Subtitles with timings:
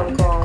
[0.00, 0.39] Summer's gonna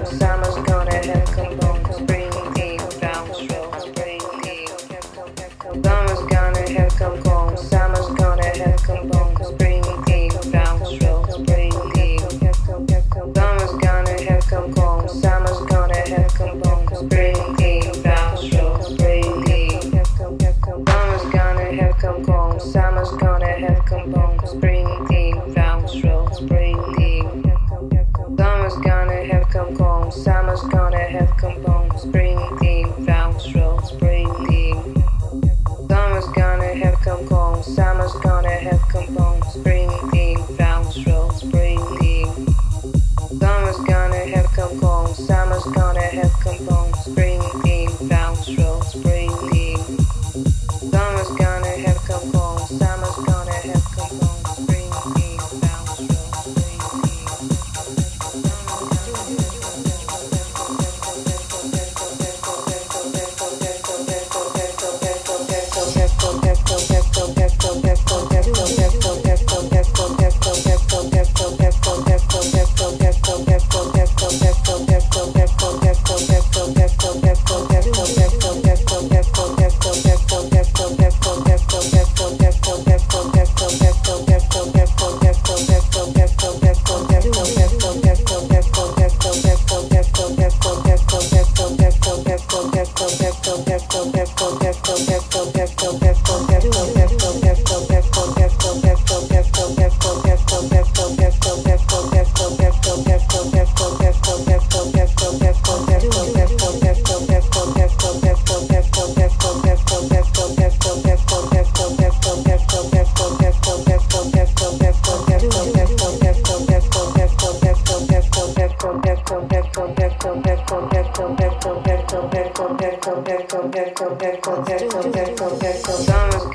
[125.66, 126.55] have come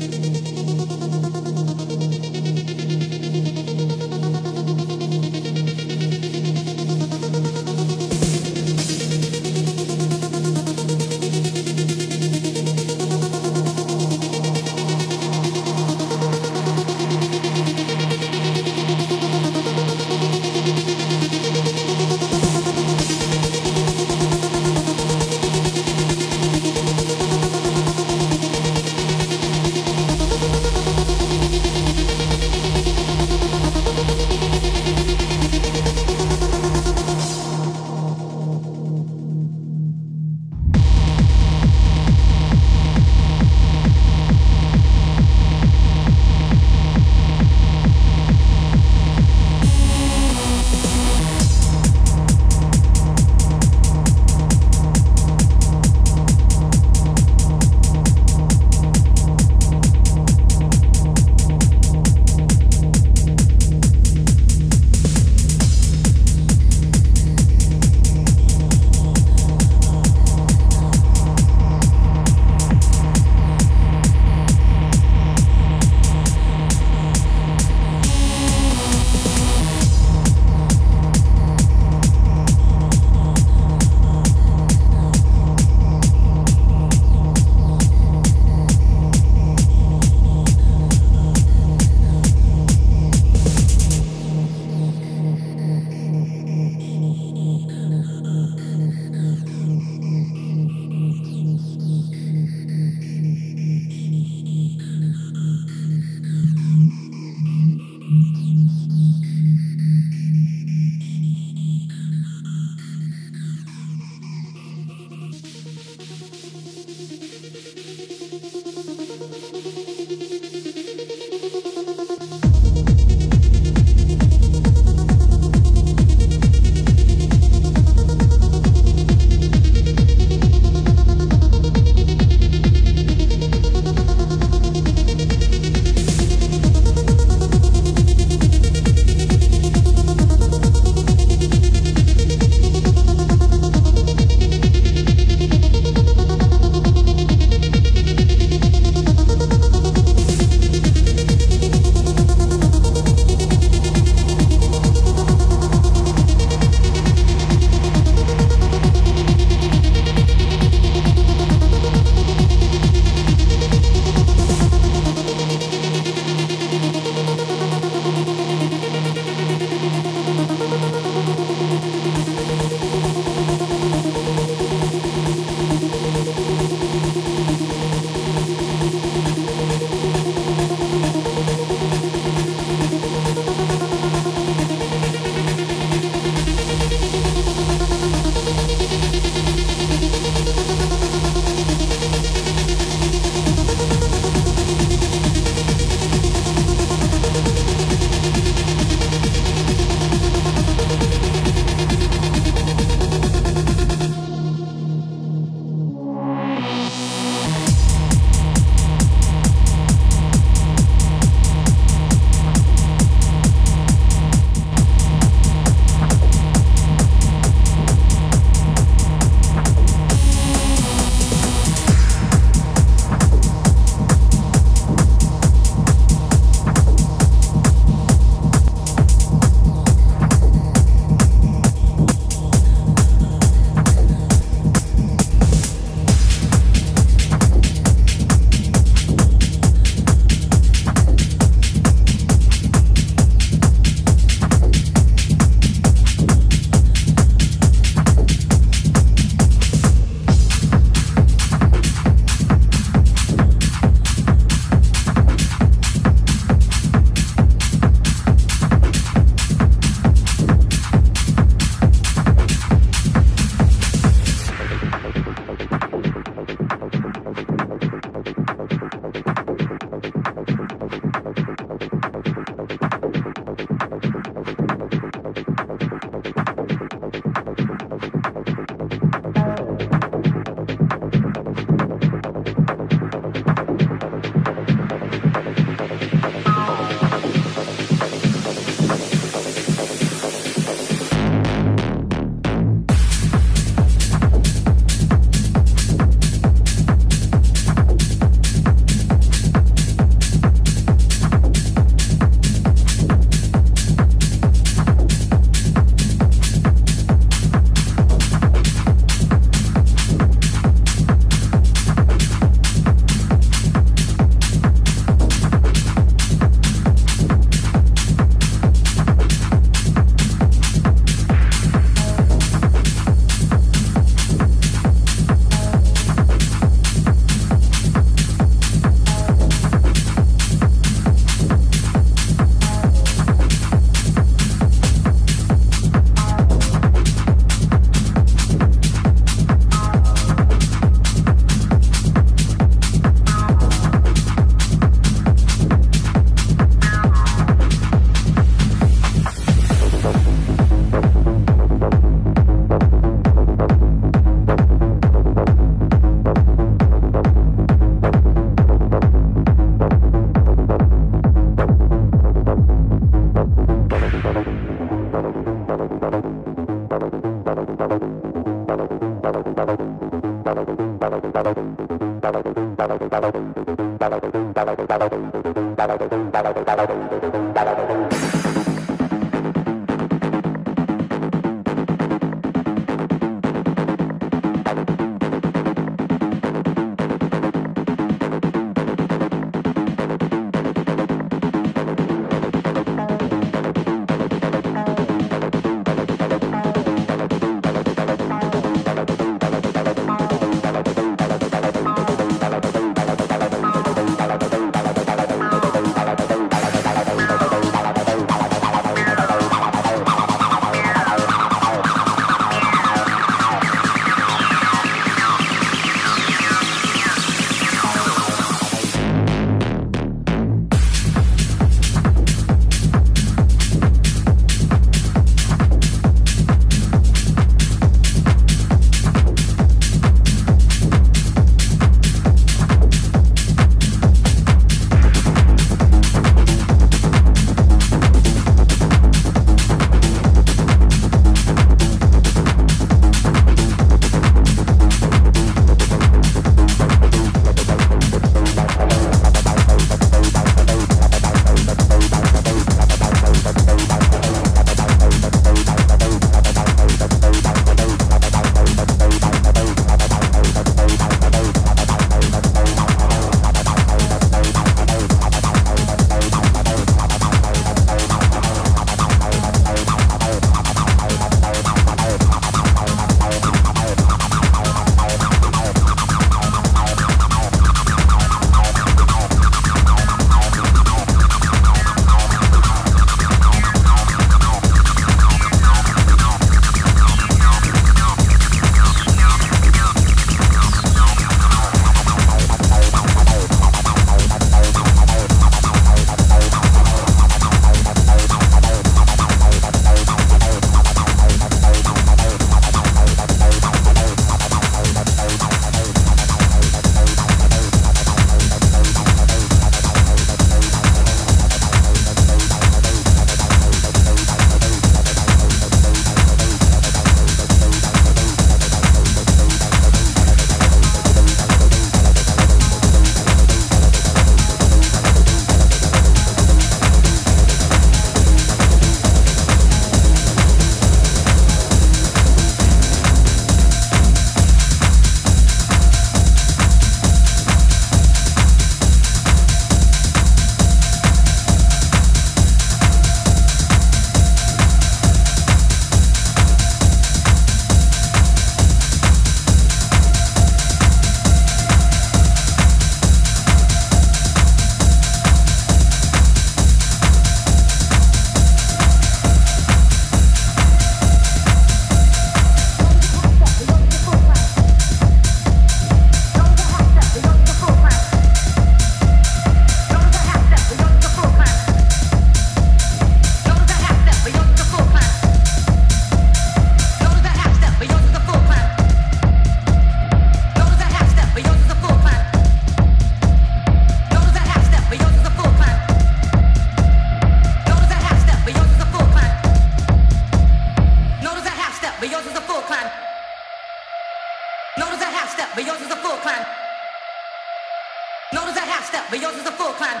[599.22, 600.00] yours is a full climb.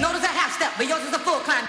[0.00, 1.66] Notice a half step, but yours is a full climb.